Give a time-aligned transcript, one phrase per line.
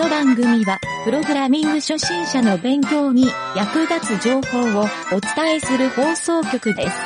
[0.00, 6.96] の番組は、プログラミング初心者の勉強に役立つ情報をお伝えする放送局です。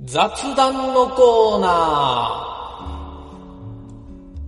[0.00, 1.68] 雑談のコーナ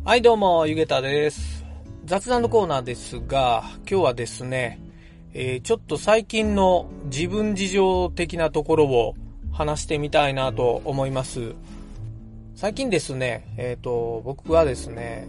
[0.04, 0.08] ー。
[0.08, 1.66] はい、どうも、ゆげたです。
[2.06, 4.80] 雑談のコーナーですが、今日はですね、
[5.34, 9.14] えーちょっと最近の自分事情的なところを
[9.52, 11.54] 話してみたいなと思います。
[12.60, 15.28] 最近ですね、えっ、と、僕はですね、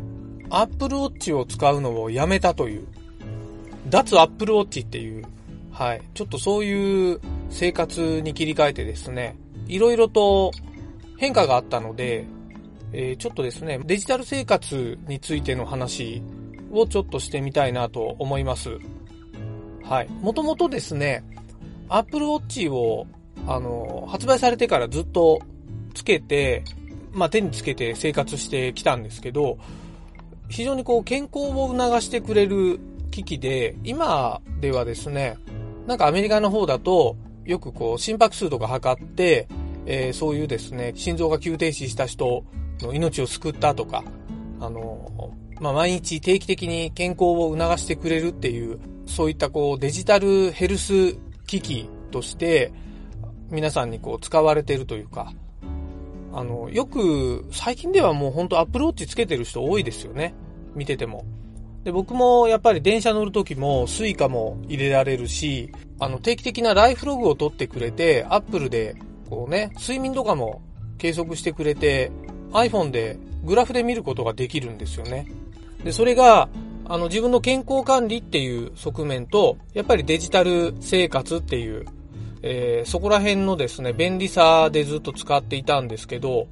[0.49, 2.87] Apple Watch を使うのをやめたという、
[3.87, 5.25] 脱 Apple Watch っていう、
[5.71, 7.21] はい、ちょっとそういう
[7.51, 9.35] 生活に切り替えてですね、
[9.67, 10.49] いろいろと
[11.19, 12.25] 変化があったので、
[12.93, 16.23] えーちょっとですね、デジタル生活についての話
[16.71, 18.79] をちょっとしてみたいなと思います。
[19.83, 20.09] はい。
[20.09, 21.23] もともとですね、
[21.89, 23.05] Apple Watch を、
[23.45, 25.39] あの、発売されてからずっと
[25.93, 26.63] つけて、
[27.11, 29.57] まあ、手につけて生活してきたんですけど、
[30.49, 32.79] 非常にこう健康を促してくれる
[33.11, 35.37] 機器で、今ではですね、
[35.87, 39.47] なんかアメリカの方だと、よくこう心拍数とか測って、
[39.85, 42.43] えーそういうですね、心臓が急停止した人
[42.81, 44.03] の命を救ったとか、
[44.59, 52.71] あの、まあ、毎日定期的に健康を促してくれるっていう、そういったこうデジタルヘルス機器として、
[53.49, 55.33] 皆さんにこう使われているというか、
[56.33, 60.33] あの、よく、最近ではもう本当 Apple Watch つけてる人多いですよね。
[60.75, 61.25] 見てても。
[61.83, 68.95] で、僕もやっぱり電車乗るときも Suica も入れられるし、あの、定期的なライフログを取ってくれて、アプリで、
[69.29, 70.61] こうね、睡眠とかも
[70.97, 72.11] 計測してくれて、
[72.51, 75.27] iPhone でグラフで見ることができるんですよね。
[75.83, 76.49] で、それが、
[76.85, 81.85] あの、自分の健康管理っていう側面と、やっぱりデジタル生活っていう、
[82.41, 86.47] えーそこら辺のですね、便利さでずっと使っていたんですけど、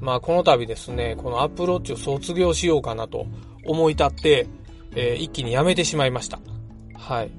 [0.00, 3.26] まあ、この度ですね、この Apple Watch を卒業しようかなと
[3.64, 4.46] 思い立って、
[4.94, 6.40] えー一気にやめてしまいました。
[6.94, 7.30] はい。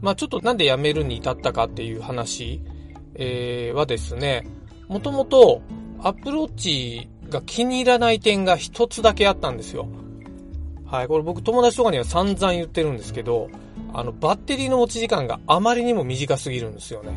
[0.00, 2.60] まあ、ちょっとなんでやめるに至ったかっていう話、
[3.14, 4.46] えーはですね、
[4.88, 5.62] もともと
[6.02, 9.88] Apple Watch が気に入らない点が一つだけあったんですよ。
[10.94, 11.08] はい。
[11.08, 13.50] これ僕友達とかには散々言ってるんですけど、
[13.92, 17.10] あの、バッテリーの持ち時間があまりにも短すぎるんですよね。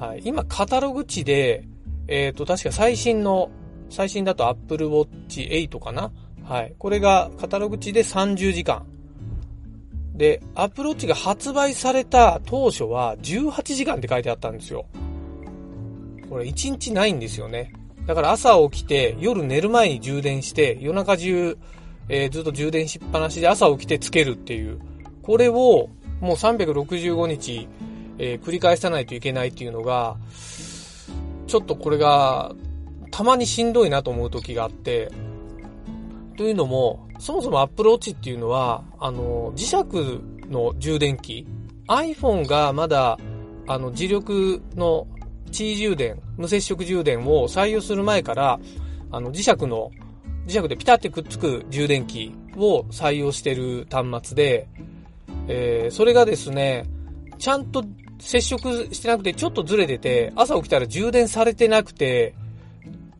[0.00, 0.22] はい。
[0.24, 1.68] 今、カタログ値で、
[2.08, 3.50] えっ、と、確か最新の、
[3.90, 6.10] 最新だと Apple Watch 8かな？
[6.44, 6.74] はい。
[6.78, 8.86] これがカタログ値で30時間。
[10.14, 14.86] で、Apple Watch が発売された当初は18時間って書いてあったんですよ。
[16.30, 17.70] これ1日ないんですよね。
[18.06, 21.58] だから朝起きて夜寝る前に充電して夜中中、
[22.08, 24.78] えーずっと充電しっぱなしで朝起きてつけるっていう。
[25.22, 25.88] これを
[26.20, 27.68] もう365日、
[28.18, 30.16] えー繰り返さないといけないっていうのが、
[31.46, 32.52] ちょっとこれが
[33.10, 35.10] たまにしんどいなと思う時があって、
[36.36, 41.46] というのも、そもそも Apple Watch っていうのは、あの、磁石の充電器、
[41.88, 43.18] iPhone がまだ、
[43.68, 45.06] あの、磁力の
[45.50, 48.58] 地位充電、無接触充電を採用する前から、
[49.10, 49.90] あの、磁石の、
[50.46, 54.68] 磁石でピタってくっつく充電器を採用している端末で、
[55.48, 56.86] えーそれがですね、
[57.38, 57.84] ちゃんと
[58.18, 62.34] 接触してなくてちょっとずれてて、朝起きたら充電されてなくて、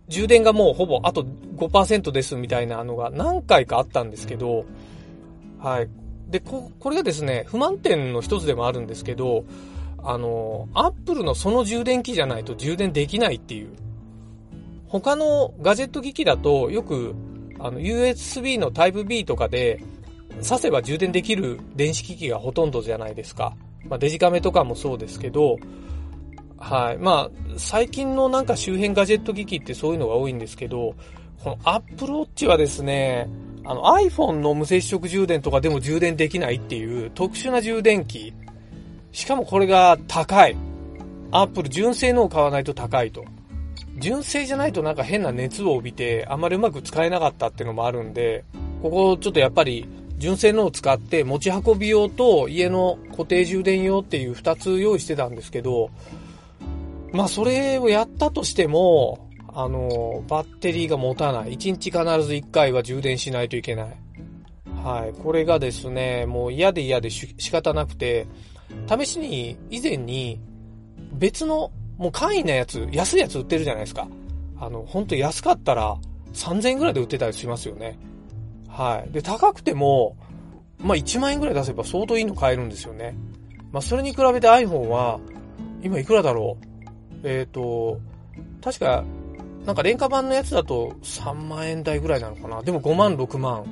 [0.09, 1.25] 充電がもうほぼあと
[1.57, 4.65] 5%ですみたいなのが何回かあったんですけど、
[5.59, 5.89] はい。
[6.29, 9.45] で、こ、これがですね、不満点の一つでもあるんですけど、
[10.03, 13.71] あの、アップルのその充電器じゃないと充電できないっていう。
[15.01, 17.15] 他のガジェット機器だとよく、
[17.59, 19.83] あの、USB のタイプ B とかで、
[20.41, 23.57] 挿せば充電できる電子機器がほとんどじゃないですか。
[23.89, 25.57] まあ、デジカメとかもそうですけど、
[26.59, 26.99] はい。
[26.99, 30.95] まあ、最近のなんか周辺ガジェット機器ってそういうのが多いんですけど、
[31.43, 33.29] この Apple Watch はですね、
[33.65, 38.35] あの iPhone の無接触充電とかでも充電できないっていう特殊な充電器。
[39.13, 40.57] しかもこれが高い。
[41.31, 43.25] Apple 純正のを買わないと高いと。
[43.97, 48.45] 純正じゃないとなんか変な熱を帯びてあんまりうまく使えなかったっていうのもあるんで、
[48.83, 49.87] ここちょっとやっぱり
[50.19, 55.91] 純正のを使って持ち運び用と家の固定充電用っていう2つ用意してたんですけど、
[57.13, 61.53] まあそれをやったとしても、あの、バッテリーが持たない。
[61.53, 63.97] 1日必ず1回は充電しないといけない。
[64.83, 65.23] はい。
[65.23, 68.27] これがですね、もう嫌で嫌で仕方なくて、
[68.89, 70.41] 試しに以前に
[71.13, 71.71] 別の、
[72.03, 74.09] もう簡易なやつ、安いやつ売ってるじゃないですか。
[74.59, 75.97] あの、本当安かったら
[76.35, 77.97] 3000円ぐらいで売ってたりしますよね。
[78.69, 79.13] はい。
[79.13, 80.17] で、高くても、
[80.79, 83.15] まあ1万円ぐらい出せば相当いいの買えるんですよね。
[83.71, 85.21] まあそれに比べて iPhone は、
[85.83, 87.29] 今いくらだろう？
[87.29, 88.01] えっ、と、
[88.61, 89.05] 確か
[89.65, 92.63] なんか廉価版のやつだと3万円台ぐらいなのかな？
[92.63, 93.65] でも5万、6万。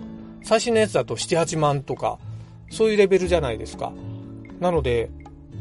[0.44, 2.18] 最新のやつだと7、8万とか、
[2.70, 3.92] そういうレベルじゃないですか。
[4.60, 5.10] なので、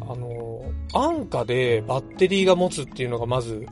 [0.02, 0.49] あの、
[0.94, 3.68] 安価でバッテリーが持つっていうのがまず、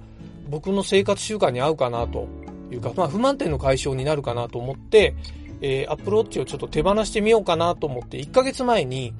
[0.49, 2.27] 僕の生活習慣に合うかなと
[2.71, 5.15] いうか、まあ不満点の解消になるかなと思って、
[5.61, 9.13] えー、Apple Watch をちょっと手放してみようかなと思って、1ヶ月前に、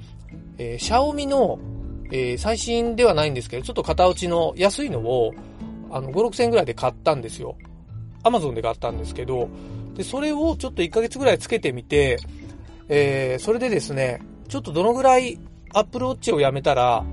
[0.58, 1.60] えー、シャオミの、
[2.12, 5.34] えー、最新ではないんですけど、ちょっと型落ちの安いのを、
[5.90, 7.56] あの、5、6千円ぐらいで買ったんですよ。
[8.24, 9.50] アマゾンで買ったんですけど、
[9.96, 12.20] で、それをちょっと1ヶ月ぐらいつけてみて、
[12.90, 15.40] えー、それでですね、ちょっとどのぐらい
[15.74, 17.04] Apple Watch をやめたら、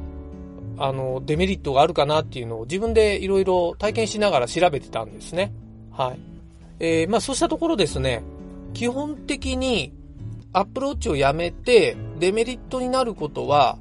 [0.78, 5.52] あの、デメリットがあるかなっていうのを自分でいろいろ体験しながら調べてたんですね。
[5.90, 6.18] はい。
[6.80, 8.22] えー、まあそうしたところですね、
[8.72, 9.92] 基本的に
[10.52, 13.78] アプローチをやめてデメリットになることは、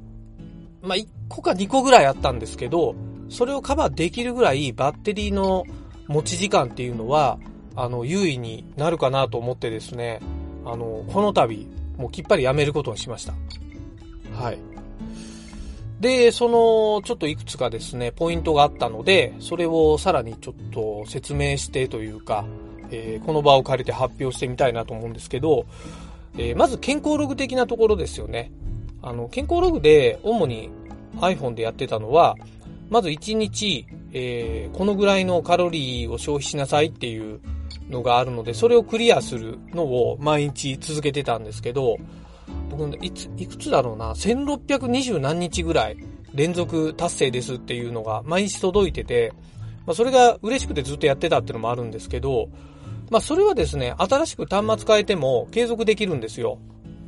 [0.82, 2.94] まあ、1個か2個ぐらいあったんですけど、
[3.28, 5.64] それをカバーできるぐらいバッテリーの
[6.08, 7.38] 持ち時間っていうのは、
[7.76, 10.20] あの、優位になるかなと思ってですね、
[10.64, 13.34] あの、この度、もうきっぱりやめることにしました。
[14.36, 14.58] はい。
[16.04, 22.44] で、その、ちょっといくつかですね、ポイントがあったので、それをさらにちょっと説明してというか、
[22.90, 25.64] えー、この場を借りて発表してみたいなと思うんですけど、
[26.36, 28.52] えー、まず健康ログ的なところですよね。
[29.00, 30.68] あの、健康ログで主に
[31.20, 32.36] iPhone でやってたのは、
[32.90, 37.40] まず1日、えー、このぐらいのカロリーを消費しなさいっていう
[37.88, 41.96] のがあるので、それをクリアするのを毎日続けてたんですけど、
[42.70, 45.96] 僕、いつ、いくつだろうな、1620何日ぐらい
[46.34, 49.32] 連続達成ですっていうのが毎日届いてて、
[49.86, 52.48] まあ、それが嬉しくてずっとやってたっていうのもあるんですけど、
[53.10, 56.58] まあ、それはですね、新しく端末変えても継続できるんですよ。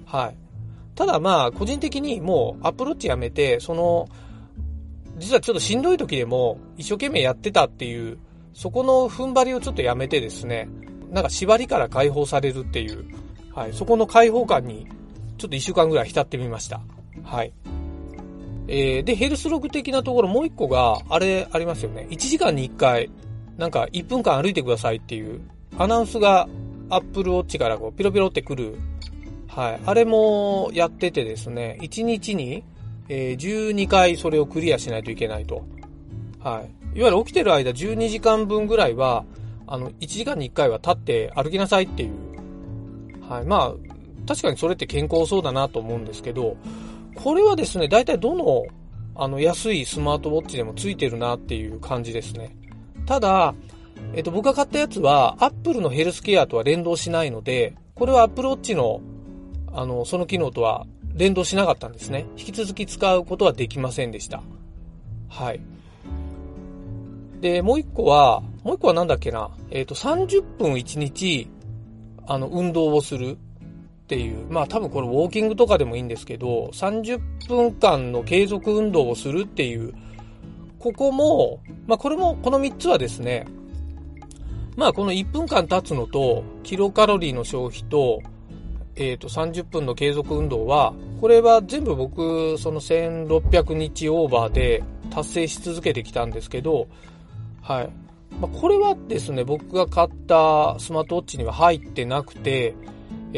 [0.04, 0.36] はい。
[0.94, 4.08] ただまあ、個人的にもうアプローチやめて、その、
[5.18, 8.18] 実はちょっとしんどい時でも一生懸命やってたっていう、
[8.54, 10.68] そこの踏ん張りをちょっとやめてですね、
[11.10, 13.06] なんか縛りから解放されるっていう、
[13.54, 14.86] はい、そこの解放感に
[15.38, 16.80] ちょっと一週間ぐらい浸ってみました。
[17.22, 17.52] はい。
[18.68, 22.06] えー、で、ヘルスログ的なところもう一個が、あれありますよね。
[22.10, 23.10] 1時間に1回、
[23.56, 25.40] なんか1分間歩いてくださいっていう
[25.78, 26.48] アナウンスが
[26.90, 28.78] Apple Watch からこうピロピロってくる。
[29.48, 29.80] はい。
[29.86, 32.62] あれもやっててですね、1日に、
[33.08, 35.64] え、12回それをクリアしないといけないと。
[36.40, 36.98] はい。
[36.98, 39.24] いわゆる起きてる間12時間分ぐらいは、
[39.66, 42.12] あの、1時間に1回は立って歩きなさいっていう。
[43.28, 43.44] はい。
[43.44, 43.85] まあ、
[44.26, 46.56] 確かにそれって健康そうだなと思うんですけど、
[47.14, 48.64] これはですね、大体どの、
[49.14, 52.56] あの、安いスマートウォッチでもついてるなっていう感じですね。
[53.06, 53.54] ただ、
[54.14, 59.00] えっと、僕が買ったやつは、アップルのヘルスケアとは連動しないので、これは Apple Watch の、
[59.72, 62.26] あの、その機能とは連動しなかったんですね。
[62.36, 64.42] 引き続き使うことはできませんでした。
[65.28, 65.60] はい。
[67.40, 69.50] で、もう一個は、もう一個はなんだっけな。
[69.70, 71.48] えっ、と、30分1日、
[72.26, 73.38] あの、運動をする
[74.06, 74.46] っていう。
[74.48, 79.92] まあ多分これウォーキングとかでもいいんですけど、30分間の継続運動をするっていう。
[80.78, 81.58] ここも、
[81.88, 83.46] まあこれも、この3つはですね、
[84.76, 88.22] まあこの1分間経つのと、キロカロリーの消費と、
[88.94, 96.86] えっ、ー、と30分の継続運動は、これは全部僕、その1600日オーバーで達成し続けてきたんですけど、
[97.60, 97.88] はい。
[98.40, 102.74] まあ、これはですね、僕が買ったスマートウォッチには入ってなくて、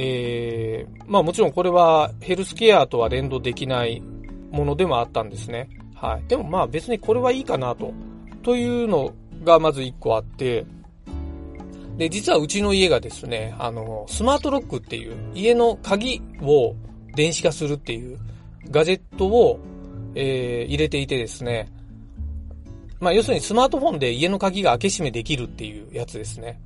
[0.01, 4.01] えー、まあもちろんこれはヘルスケアとは連動できない
[4.53, 5.69] ものでもあったんですね。
[5.97, 6.29] はい。
[6.29, 7.93] でもまあ別にこれはいいかなと。
[8.45, 9.13] というの
[9.43, 10.65] がまず1個あって、
[11.97, 16.77] で、実はうちの家がですね、あの、スマートロックっていう家の鍵を
[17.17, 18.21] 電子化するっていう
[18.71, 19.59] ガジェットを、
[20.15, 21.69] えー、入れていてですね、
[23.01, 26.61] まあ要するにスマートフォンで家の鍵が開け閉めできるっていうやつですね。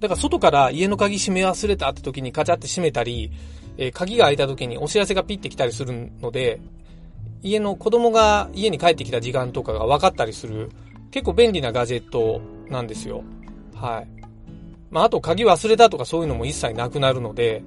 [0.00, 3.32] だから外から家の鍵閉め忘れたって時にカチャって閉めたり、
[3.76, 6.60] えー、鍵が開いた時にお知らせがピッて来たりするので、
[7.42, 10.70] 家の子供が家に帰ってきた時間とかが分かったりする、
[11.10, 13.22] 結構便利なガジェットなんですよ。
[13.74, 14.08] はい。
[14.90, 17.62] まあ、あと鍵忘れたとかそういうのも一切なくなるので、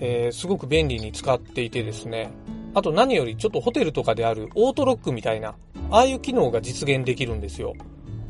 [0.00, 2.30] えー、すごく便利に使っていてですね。
[2.74, 5.54] あと何よりちょっとホテルとかであるオートロックみたいな、
[5.90, 7.74] ああいう機能が実現できるんですよ。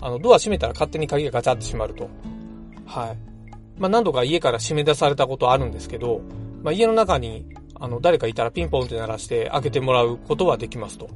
[0.00, 2.09] あの、ドア閉めたら勝手に鍵がガチャって閉まると。
[2.86, 3.18] はい。
[3.78, 6.20] まあ、何度か家から閉め出されたことあるんですけど、
[6.62, 11.08] まあ、家の中に、あの、誰かいたらピンポンって鳴らして開けてもらうことはできますと。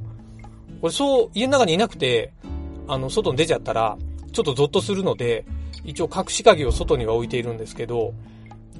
[0.81, 2.33] これそう、家の中にいなくて、
[2.87, 3.97] あの、外に出ちゃったら、
[4.31, 5.45] ちょっとゾッとするので、
[5.83, 8.13] 一応隠し鍵を外には置いているんですけど、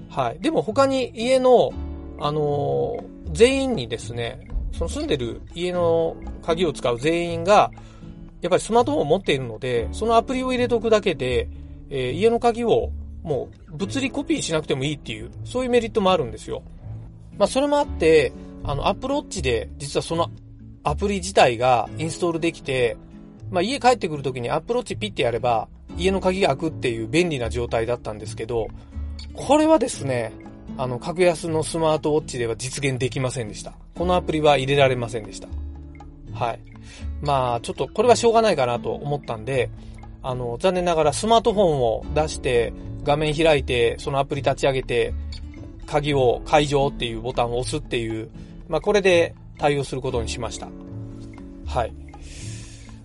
[0.10, 0.40] はい。
[0.40, 1.72] でも他に家の、
[2.20, 7.72] あのー、全員にですね、その住んでる家の鍵を使う全員が、
[8.42, 11.50] やっぱりスマートフォンを持っているので、そのアプリを入れとくだけで、
[11.90, 12.92] えー、家の鍵を
[13.24, 16.64] もう物理コピーしなくてもいいっていう、そういうメリットもあるんですよ。
[17.38, 18.32] まあ、それもあって、
[18.64, 20.30] あの、Apple Watch で実はその
[20.84, 22.98] アプリ自体がインストールできて、
[23.52, 25.68] まあ、家帰ってくるときに Apple Watch ピッてやれば
[25.98, 28.68] 家の鍵が開くっていう便利な状態だったんですけど、
[29.34, 30.34] これはですね、
[30.78, 33.74] あの、格安のスマートウォッチでは実現できませんでした。
[33.96, 35.48] このアプリは入れられませんでした。
[36.34, 36.60] はい。
[37.22, 39.70] まあ、ちょっとこれはしょうがないかなと思ったんで、
[40.22, 42.74] あの、残念ながらスマートフォンを出して、
[43.04, 45.14] 画面開いて、そのアプリ立ち上げて、
[45.86, 48.30] 鍵を解除っていうボタンを押すっていう、
[48.68, 50.68] まあ、これで対応することにしました。
[51.66, 51.94] はい。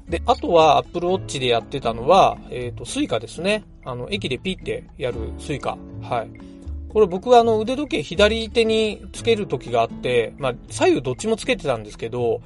[0.09, 3.65] で、あとは Apple Watch でやってたのは、えっ、ー、と、 Suica ですね。
[3.85, 5.79] あの、駅でピッてやる Suica。
[6.03, 6.55] はい。
[6.95, 12.41] これ僕はあの腕時計左手につける時があって、まあ左右どっちもつけてたんですけど、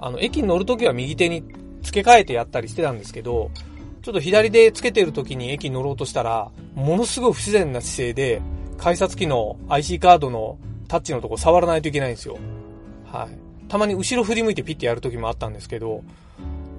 [0.00, 1.44] あの駅に乗る時は右手に
[1.82, 3.52] 付け替えてやったりしてたんですけど、
[4.02, 8.42] ちょっと左でつけてる時に駅に乗ろうとしたら、ものすごい不自然な姿勢で、
[8.76, 12.36] 改札機の IC カードのタッチのとこ触らないといけないんですよ。
[13.04, 13.68] はい。
[13.68, 16.02] たまに後ろ振り向いてピッてやる時もあったんですけど、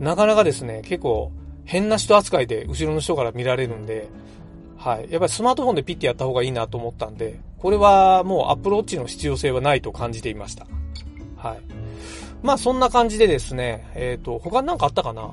[0.01, 1.32] なかなかですね、結構
[1.63, 4.10] 変な人扱いで後ろの人から見られるんで、
[4.77, 5.08] はい。
[5.10, 10.68] やっぱりスマートフォンでピッてやった方がいいなと思ったんで、これはもうアプローチの必要性はないと感じていました。
[11.38, 11.62] はい。
[12.42, 15.32] まあそんな感じでですね、えっ、ー、と、他になんかあったかな？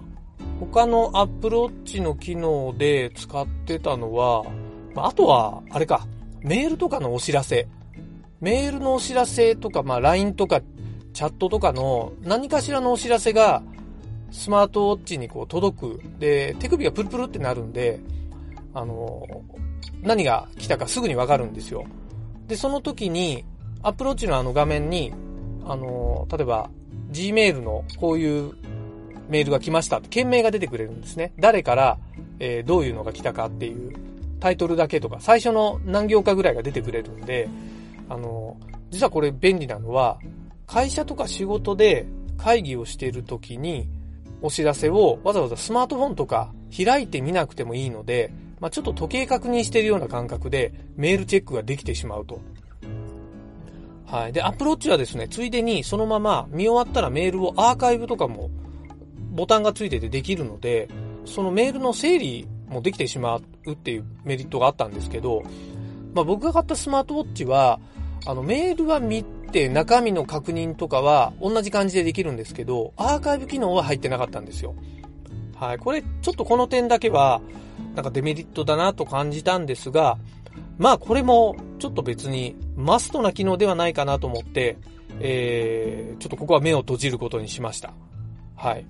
[0.61, 4.45] 他のアプローチの機能で使ってたのは、
[4.95, 6.07] あとは、あれか、
[6.43, 7.67] メールとかのお知らせ。
[8.41, 10.61] メールのお知らせとか、まあ LINE とか
[11.13, 13.63] チャットとかの何かしらのお知らせが
[14.31, 16.01] スマートウォッチにこう届く。
[16.19, 18.01] で、手首がプルプルってなるんで、
[18.75, 19.27] あの、
[20.03, 21.85] 何が来たかすぐにわかるんですよ。
[22.47, 23.45] で、その時に、
[23.83, 25.13] アプローチのあの画面に、
[25.65, 26.71] あの、例えば、
[27.11, 28.55] Gmail のこういう
[29.31, 31.33] メールが来ましたって件名が出てくれるんですね。
[31.39, 31.99] 誰から、
[32.39, 33.95] えー、どういうのが来たかっていう
[34.41, 37.49] タイトルだけとか、最初の何行かぐらいが出てくれるんで、
[38.09, 38.57] あの、
[38.91, 40.19] 実はこれ便利なのは、
[40.67, 42.07] 会社とか仕事で
[42.37, 43.89] 会議をしている時に、
[44.43, 52.41] お知らせをわざわざスマートフォンとか開いてみなくてもいいので、まあ、ちょっと時計確認しているような感覚でメールチェックができてしまうと。
[54.07, 54.33] はい。
[54.33, 58.50] で、アプローチはですね、ついでにそのまま見終わったらメールをアーカイブとかも
[59.41, 60.87] ボタンがついててできるので、
[61.25, 65.43] そのメールの整理もできてしまうっていうメリットがあったんですけど、
[66.15, 67.81] まあ、僕が買ったスマートウォッチは、
[68.27, 74.75] あのメールは見て中身の確認とかは同じ感じでできるんですけど、アーカイブ機能は入ってなかったんですよ。
[75.57, 75.79] はい。
[75.79, 77.41] これ、ちょっとこの点だけは、
[77.95, 80.19] なんかデメリットだなと感じたんですが、
[80.77, 84.77] まあこれもちょっと別にマストな機能ではないかなと思って、
[85.21, 87.95] えー、ちょっとここは目を閉じることにしました。
[88.55, 88.85] はい。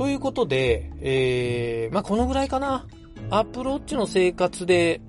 [0.00, 2.86] ということで、えー、まあこのぐらいかな。
[3.28, 5.02] アップローチの生活で、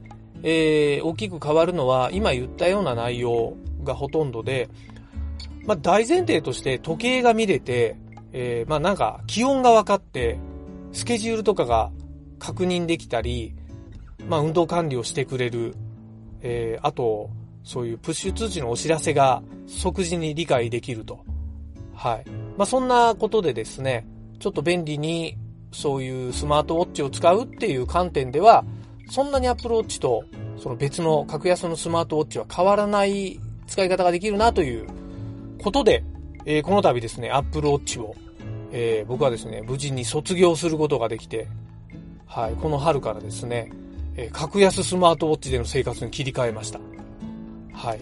[0.43, 3.53] えー、大きく変わるのは今言ったような内容
[3.85, 4.67] がほとんどで、
[5.65, 7.95] まあ大前提として時計が見れて、
[8.33, 10.37] えー、まあなんか気温が分かって、
[10.91, 11.89] スケジュールとかが
[12.37, 13.55] 確認できたり、
[14.27, 15.73] まあ、運動管理をしてくれる、
[16.41, 17.29] えー、あと、
[17.63, 21.23] そういうプッシュ通知のお知らせが即時に理解できると。
[21.95, 22.29] はい。
[22.57, 24.05] まあ、そんなことでですね、
[24.41, 25.37] ちょっと便利に
[25.71, 28.65] そういうスマートウォッチを使うっていう観点では、
[29.09, 30.23] そんなにアプローチと
[30.57, 34.87] その別の格安のスマートウォッチは変わらない使い方ができるなという
[35.61, 36.03] ことで、
[36.45, 38.15] えー、この度ですね、アップルウォッチを、
[38.71, 41.47] えー、僕はですね、無事に卒業することができて、
[42.25, 43.71] はい、この春からですね、
[44.15, 46.79] えー、格安スマートウォッチでの生活に切り替えました。
[47.73, 47.99] はい。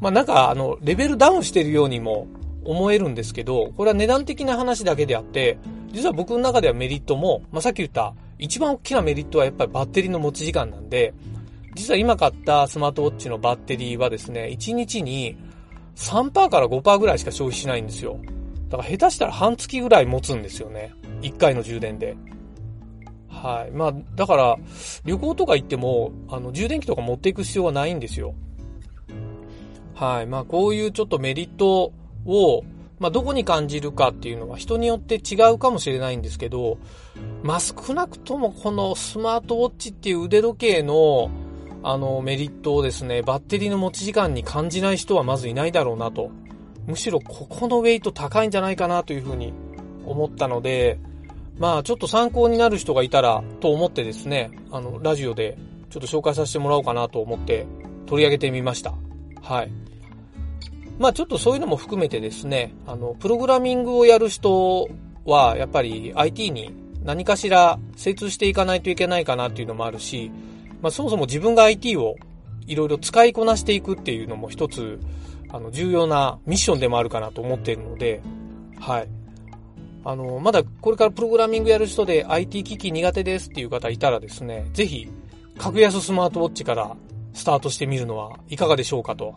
[0.00, 2.28] まあ、なんか、あの、レベルダウンしてるようにも
[2.68, 5.58] 思えるんですけど、これは値段的な話だけであって、
[5.90, 11.14] 実は僕の中ではメリットも、まあ、さっき言った一番大きなメリットはやっぱりバッテリーの持ち時間なんで、
[11.74, 15.36] 実は今買ったスマートウォッチのバッテリーはですね、1日に
[15.96, 18.20] 3%から5%ぐらいしか消費しないんですよ。
[18.68, 20.92] だから下手したら半月ぐらい持つんですよね。
[21.22, 22.16] 1回の充電で。
[23.30, 23.70] はい。
[23.70, 24.56] まあ、だから、
[25.04, 28.34] 旅行とか行っても、あの、充電器とか持っていく必要はないんですよ。
[29.94, 30.26] はい。
[30.26, 31.92] まあ、こういうちょっとメリット
[32.28, 32.62] を、
[33.00, 36.78] まあ、どこに感じるかっていうのは人によって違うかもしれないんですけど、
[37.42, 41.30] まあ、少なくともこのスマートウォッチっていう腕時計の、
[41.82, 46.30] あの、メリットをですね、バッテリーの持ち時間に感じない人はまずいないだろうなと。
[46.86, 49.52] むしろここのウェイト高いんじゃないかなというふうに
[50.06, 50.98] 思ったので、
[51.58, 55.58] まあちょっと参考になる人がいたらと思ってですね、あの、ラジオで
[55.90, 57.66] ちょっと紹介させてもらおうかなと思って
[58.06, 58.94] 取り上げてみました。
[59.42, 59.87] はい。
[60.98, 64.88] まあちょっとそういうのも含めてですね、あの、プログラミングをやる人
[65.24, 66.74] はやっぱり IT に
[67.04, 70.30] 何かしら精通していかないといけないかなっていうのもあるし、
[70.82, 72.16] まあ、そもそも自分が IT を
[72.66, 75.00] いろいろ使いこなしていくっていうのも一つ、
[75.50, 78.20] あの、重要なミッションでもあるかなと思っているので、
[78.78, 79.08] はい。
[80.04, 85.08] あの、まだこれからプログラミングやる人で IT 機器苦手ですっていう方いたらですね、ぜひ、
[85.56, 86.96] 格安スマートウォッチから
[87.32, 89.34] スタートしてみるのはいかがでしょうかと。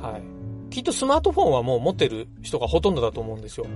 [0.00, 0.39] はい。
[0.70, 3.66] きっとスマートフォンはもう持ってる人がほとんどだと思うんですよ。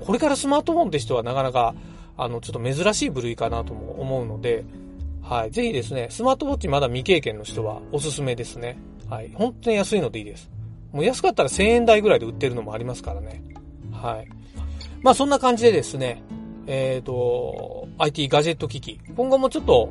[0.00, 1.74] これからスマートフォンって人はなかなか、
[2.16, 4.64] あの、ちょっと珍しい部類かなとも思うので、
[5.22, 5.50] はい。
[5.50, 8.78] ぜひですね、スマートウォッチまだ未経験の人はおすすめですね。
[9.08, 9.30] はい。
[9.34, 10.50] 本当に安いのでいいです。
[10.92, 13.42] もう安かったら1000円台ぐらいで売ってるのもありますからね。
[13.92, 14.28] はい。
[15.02, 16.22] まあそんな感じでですね、
[16.66, 18.98] えっ、ー、と、IT ガジェット機器。
[19.16, 19.90] 今後もちょっと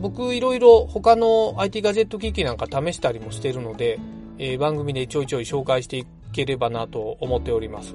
[0.00, 3.98] 僕いろいろ他の IT ガジェット機器なんか試したりもしてるので、
[4.38, 7.94] えー、番組でちょいちょい紹介していければなと思っております。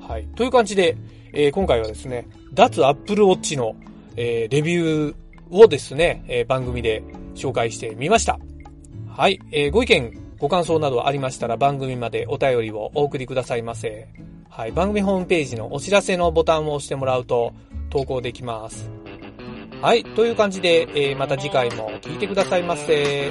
[0.00, 0.26] はい。
[0.34, 0.96] という感じで、
[1.32, 3.76] えー、今回はですね、脱 Apple Watch の、
[4.16, 5.14] えー、レビュー
[5.50, 7.02] をですね、え番組で
[7.34, 8.38] 紹介してみました。
[9.08, 9.40] はい。
[9.50, 14.08] えご意見、ご感想などありましたら番組までお便りをお送りくださいませ。
[14.48, 14.72] はい。
[14.72, 17.52] 番組ホームページのお知らせのボタンを押してもらうと
[17.90, 18.90] 投稿できます。
[19.80, 20.04] はい。
[20.04, 23.30] という感じで、え、また次回も聞いてくださいませ。